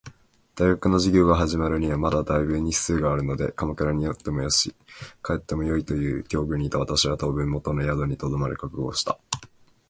[0.55, 4.71] 学校の授業が始まるにはまだ大分日数があるので鎌倉におってもよし、
[5.23, 9.19] 帰ってもよいという境遇にいた私は、当分元の宿に留まる覚悟をした。